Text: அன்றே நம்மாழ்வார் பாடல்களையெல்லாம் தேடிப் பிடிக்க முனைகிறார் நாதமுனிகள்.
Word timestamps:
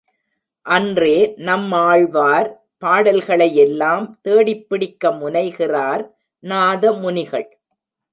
அன்றே 0.65 1.33
நம்மாழ்வார் 1.37 2.49
பாடல்களையெல்லாம் 2.77 4.19
தேடிப் 4.21 4.69
பிடிக்க 4.69 5.11
முனைகிறார் 5.11 6.03
நாதமுனிகள். 6.43 7.47